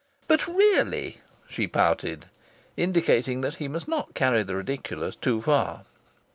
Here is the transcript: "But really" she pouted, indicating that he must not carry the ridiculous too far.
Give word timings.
"But 0.27 0.47
really" 0.47 1.19
she 1.47 1.67
pouted, 1.67 2.25
indicating 2.75 3.41
that 3.41 3.57
he 3.57 3.67
must 3.67 3.87
not 3.87 4.15
carry 4.15 4.41
the 4.41 4.55
ridiculous 4.55 5.15
too 5.15 5.39
far. 5.43 5.83